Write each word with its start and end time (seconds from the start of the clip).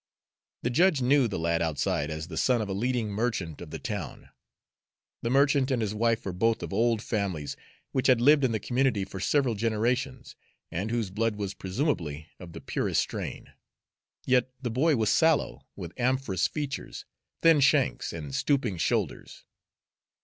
The 0.63 0.71
judge 0.71 0.99
knew 1.03 1.27
the 1.27 1.37
lad 1.37 1.61
outside 1.61 2.09
as 2.09 2.27
the 2.27 2.35
son 2.35 2.59
of 2.59 2.67
a 2.67 2.73
leading 2.73 3.09
merchant 3.09 3.61
of 3.61 3.69
the 3.69 3.77
town. 3.77 4.29
The 5.21 5.29
merchant 5.29 5.69
and 5.69 5.79
his 5.79 5.93
wife 5.93 6.25
were 6.25 6.33
both 6.33 6.63
of 6.63 6.73
old 6.73 7.03
families 7.03 7.55
which 7.91 8.07
had 8.07 8.19
lived 8.19 8.43
in 8.43 8.51
the 8.51 8.59
community 8.59 9.05
for 9.05 9.19
several 9.19 9.53
generations, 9.53 10.35
and 10.71 10.89
whose 10.89 11.11
blood 11.11 11.35
was 11.35 11.53
presumably 11.53 12.29
of 12.39 12.53
the 12.53 12.61
purest 12.61 12.99
strain; 13.03 13.53
yet 14.25 14.49
the 14.59 14.71
boy 14.71 14.95
was 14.95 15.11
sallow, 15.11 15.67
with 15.75 15.93
amorphous 15.99 16.47
features, 16.47 17.05
thin 17.43 17.59
shanks, 17.59 18.11
and 18.11 18.33
stooping 18.33 18.77
shoulders. 18.79 19.45